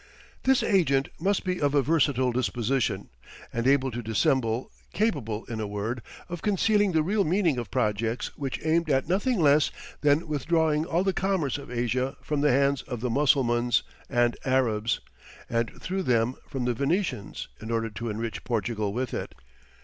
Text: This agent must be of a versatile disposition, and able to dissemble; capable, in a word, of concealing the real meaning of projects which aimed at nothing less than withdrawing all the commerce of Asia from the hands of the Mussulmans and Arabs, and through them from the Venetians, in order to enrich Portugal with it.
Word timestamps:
This 0.45 0.63
agent 0.63 1.09
must 1.19 1.43
be 1.43 1.61
of 1.61 1.75
a 1.75 1.83
versatile 1.83 2.31
disposition, 2.31 3.09
and 3.53 3.67
able 3.67 3.91
to 3.91 4.01
dissemble; 4.01 4.71
capable, 4.93 5.45
in 5.45 5.59
a 5.59 5.67
word, 5.67 6.01
of 6.27 6.41
concealing 6.41 6.93
the 6.93 7.03
real 7.03 7.23
meaning 7.23 7.59
of 7.59 7.69
projects 7.69 8.35
which 8.35 8.59
aimed 8.65 8.89
at 8.89 9.07
nothing 9.07 9.39
less 9.39 9.69
than 10.01 10.27
withdrawing 10.27 10.85
all 10.85 11.03
the 11.03 11.13
commerce 11.13 11.59
of 11.59 11.69
Asia 11.69 12.17
from 12.23 12.41
the 12.41 12.51
hands 12.51 12.81
of 12.81 13.01
the 13.01 13.11
Mussulmans 13.11 13.83
and 14.09 14.35
Arabs, 14.43 15.01
and 15.47 15.69
through 15.79 16.01
them 16.01 16.33
from 16.49 16.65
the 16.65 16.73
Venetians, 16.73 17.47
in 17.61 17.69
order 17.69 17.91
to 17.91 18.09
enrich 18.09 18.43
Portugal 18.43 18.93
with 18.93 19.13
it. 19.13 19.35